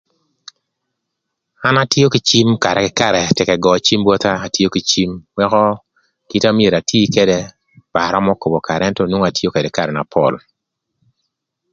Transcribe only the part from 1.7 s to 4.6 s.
atio kï cïm karë kï karë tëk ëgö cïm botha ëka